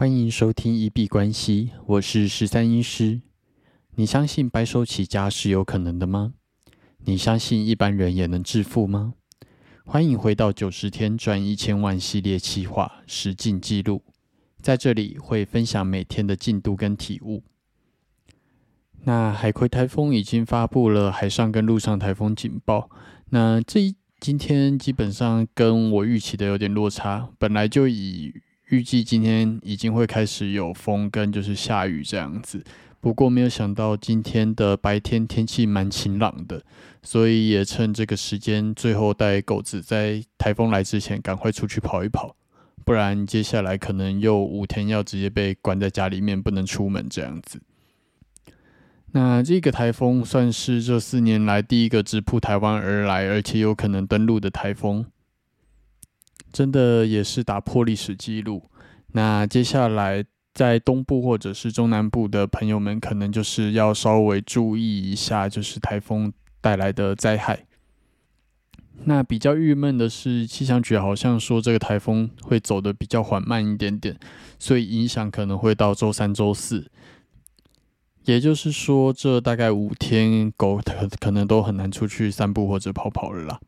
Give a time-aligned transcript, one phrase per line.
[0.00, 3.20] 欢迎收听一币关系，我是十三医师。
[3.96, 6.32] 你相信白手起家是有可能的吗？
[7.04, 9.12] 你相信一般人也能致富吗？
[9.84, 14.02] 欢迎回到九十天赚一千万系列企划实进记录，
[14.62, 17.42] 在这里会分享每天的进度跟体悟。
[19.04, 22.88] 那海葵台风已经发布了海上跟陆上台风警报，
[23.28, 28.32] 那这一今天基本上跟我预期的有点落差，本来就以
[28.70, 32.64] 预计今天已经会开始有风跟就是下雨这样子，
[33.00, 36.62] 不过没有想到今天的白天天气蛮晴朗的，
[37.02, 42.36] 所以也趁这个时间，最后带狗子在台风来之前赶快出去跑一跑，
[42.84, 47.60] 不然接下来可能又五天要直接被关在家里面不能出门这样子。
[49.12, 55.04] 那这个台风算是这四年来第一个直扑台湾而来，而且有可能登陆的台风。
[56.52, 58.62] 真的也是打破历史记录。
[59.12, 67.66] 那接下来在东部或者是中南部的朋友们，可能就是要稍微注意一下，就是台风带来的灾害。
[69.04, 74.18] 那比较郁闷的是，气象局好像说这个台风会走的比较缓慢一点点，
[74.58, 76.90] 所以影响可能会到周三、周四。
[78.26, 83.58] 也就是说，这大概五天，狗可可能都很难出去散步或者跑跑了啦。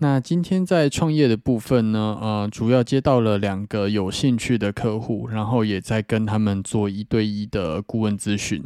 [0.00, 8.62] 那今天在创业的部分呢，呃，主要接到了两个有兴趣的客户，然后也在跟他们做一对一的顾问咨询。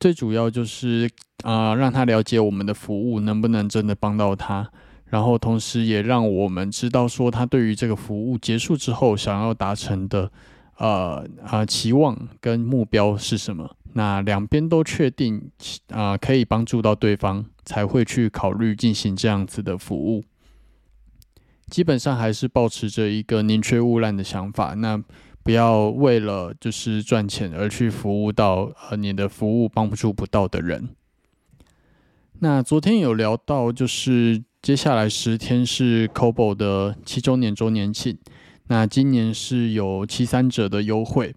[0.00, 1.10] 最主要就是
[1.42, 4.70] 啊，让他了解我们的服务能不能真的帮到他，
[5.04, 10.32] 然后同时也让我们知道说他对于这个服务结束之后想要达成的
[10.78, 13.76] 呃啊期望跟目标是什么。
[13.92, 15.50] 那两边都确定
[15.90, 17.44] 啊，可以帮助到对方。
[17.64, 20.24] 才会去考虑进行这样子的服务，
[21.68, 24.74] 基本上还是保持着一个宁缺毋滥的想法。
[24.74, 25.02] 那
[25.42, 30.88] 不要为了就是赚钱而去服务到呃你的服务帮助不到的人。
[32.40, 38.18] 那昨天有聊到，就是接下来十天是 Cobo 的七周年周年庆，
[38.68, 41.34] 那今年是有七三折的优惠。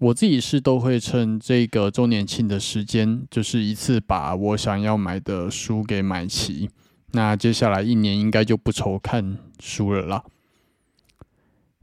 [0.00, 6.70] 我自己是都会趁这个周年庆的时间，就是一次把我想要买的书给买齐。
[7.12, 10.24] 那接下来一年应该就不愁看书了啦。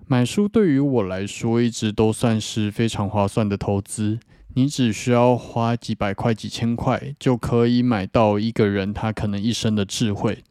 [0.07, 4.19] 买书对于我来说一直都算是非常划算的投资。
[4.53, 10.45] 你只需要花几百块、几千块，就可以买到一个人他可能一生的智慧。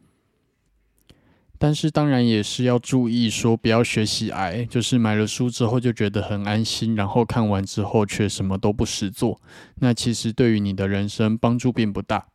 [1.57, 9.39] 但是当然也是要注意，说不要学习癌，就是买了书之后就觉得很安心，然后看完之后却什么都不实做，
[9.75, 12.27] 那其实对于你的人生帮助并不大。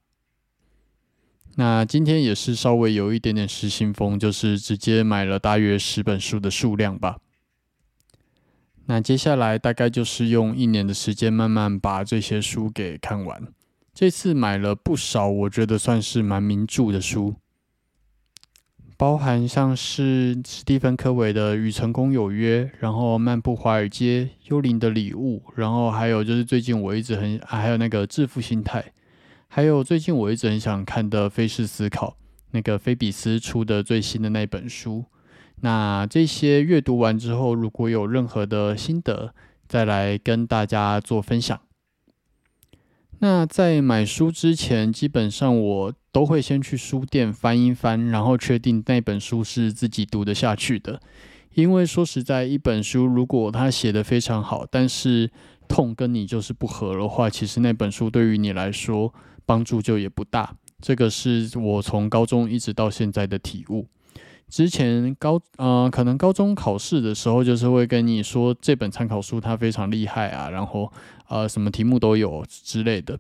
[1.56, 7.18] 那今天也是稍微有一点点失心疯，就是直接买了大约十本书的数量吧。
[8.86, 13.46] 那接下来大概就是用一年的时间慢慢把这些书给看完。
[13.92, 17.34] 这次买了不少，我觉得算是蛮名著的书。
[19.00, 28.82] 包含像是史蒂芬·科维的《与成功有约》，然后《漫步华尔街》、《幽灵的礼物》，然后还有就是最近我一直很还有那个《致富心态》，
[29.48, 32.10] 还有最近我一直很想看的《菲氏思考》，
[32.50, 35.06] 那个菲比斯出的最新的那本书。
[35.62, 39.34] 那这些阅读完之后，如果有任何的心得，
[39.66, 41.58] 再来跟大家做分享。
[43.20, 51.00] 那在买书之前，基本上我都会先去书店翻一翻，然后确定那本书是自己读得下去的。
[51.54, 55.30] 因为说实在，一本书如果它写的非常好，但是
[55.66, 59.12] 痛跟你就是不合的话，其实那本书对于你来说
[59.44, 60.54] 帮助就也不大。
[60.80, 63.86] 这个是我从高中一直到现在的体悟。
[64.48, 70.92] 之前高呃，可能高中考试的时候，就是会跟你说这本参考书它非常厉害啊，然后
[71.28, 73.18] 呃什么题目都有之类的。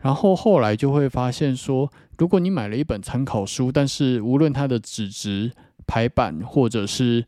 [0.00, 5.50] 然后后来就会发现说，如果你买了一本参考书，但是无论它的纸质、
[5.86, 7.24] 排版，或者是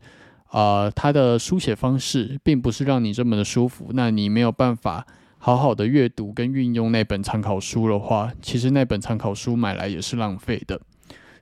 [0.51, 5.05] 呃它的书写方式，并不是让你这么的舒服，那你没有办法
[5.37, 10.79] 好好的阅读跟运用那本参考书的话，其实那本参考书买来也是浪费的。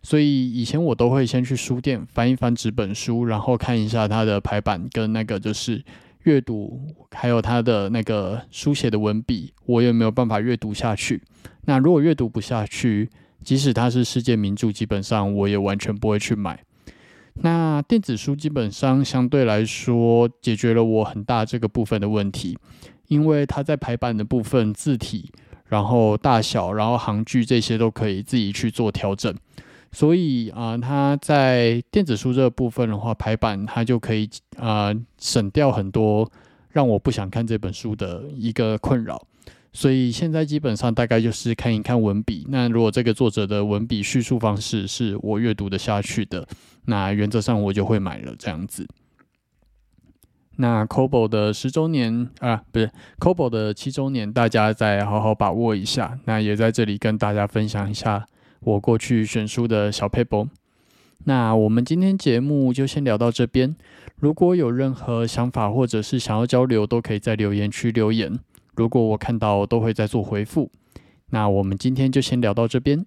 [0.03, 5.83] 所以以前我都会先去书店翻一翻纸本书，然后看一下它的排版跟那个就是
[6.27, 6.77] 阅读，
[7.11, 11.23] 还有他的那个书写的文笔，我也没有办法阅读下去？
[11.63, 13.09] 那如果阅读不下去，
[13.45, 16.61] 即使它是世界名著，基本上我也完全不会去买。
[17.35, 22.57] 那电子书基本上相对来说解决了我很大这个部分的问题，
[23.07, 25.31] 因为它在排版的部分字体，
[25.67, 29.33] 然后大小，然后行距这些都可以自己去做调整。
[29.97, 36.31] 所以啊，它在电子书这部分的话，排版它就可以啊省掉很多
[36.69, 39.19] 让我不想看这本书的一个困扰。
[39.73, 42.45] 所以现在基本上大概就是看一看文笔。
[42.47, 46.47] 那如果这个作者的文笔叙述方式是我阅读的下去的，
[46.85, 48.87] 那原则上我就会买了这样子。
[50.57, 56.19] 那 Kobo 的十周年啊，不是 Kobo 的七周年，大家再好好把握一下。
[56.25, 58.27] 那也在这里跟大家分享一下
[58.61, 60.47] 我过去选书的小 paper。
[61.25, 63.75] 那我们今天节目就先聊到这边。
[64.17, 68.39] 如果有任何想法或者是想要交流，都可以在留言区留言。
[68.75, 70.71] 如果我看到，都会再做回复。
[71.31, 73.05] 那我们今天就先聊到这边。